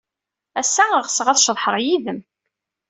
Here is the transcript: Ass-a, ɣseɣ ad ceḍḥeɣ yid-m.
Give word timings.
Ass-a, 0.61 0.85
ɣseɣ 1.05 1.27
ad 1.29 1.39
ceḍḥeɣ 1.41 1.75
yid-m. 1.85 2.19